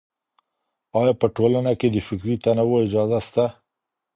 [0.99, 3.45] آيا په ټولنه کي د فکري تنوع اجازه سته؟